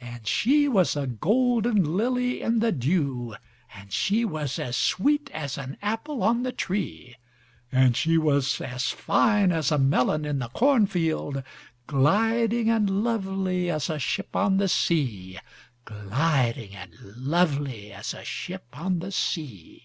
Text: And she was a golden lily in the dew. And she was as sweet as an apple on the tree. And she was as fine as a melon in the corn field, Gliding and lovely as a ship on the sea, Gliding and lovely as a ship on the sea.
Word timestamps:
And 0.00 0.26
she 0.26 0.66
was 0.66 0.96
a 0.96 1.06
golden 1.06 1.96
lily 1.96 2.42
in 2.42 2.58
the 2.58 2.72
dew. 2.72 3.36
And 3.72 3.92
she 3.92 4.24
was 4.24 4.58
as 4.58 4.76
sweet 4.76 5.30
as 5.32 5.56
an 5.56 5.76
apple 5.80 6.24
on 6.24 6.42
the 6.42 6.50
tree. 6.50 7.14
And 7.70 7.96
she 7.96 8.18
was 8.18 8.60
as 8.60 8.88
fine 8.88 9.52
as 9.52 9.70
a 9.70 9.78
melon 9.78 10.24
in 10.24 10.40
the 10.40 10.48
corn 10.48 10.88
field, 10.88 11.44
Gliding 11.86 12.68
and 12.68 13.04
lovely 13.04 13.70
as 13.70 13.88
a 13.88 14.00
ship 14.00 14.34
on 14.34 14.56
the 14.56 14.66
sea, 14.68 15.38
Gliding 15.84 16.74
and 16.74 16.92
lovely 17.16 17.92
as 17.92 18.12
a 18.12 18.24
ship 18.24 18.64
on 18.72 18.98
the 18.98 19.12
sea. 19.12 19.84